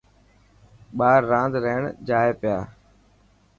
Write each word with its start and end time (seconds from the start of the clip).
ٻار 0.97 1.19
راند 1.31 1.53
رهڻ 1.63 1.81
جائي 2.07 2.31
پيا. 2.41 2.57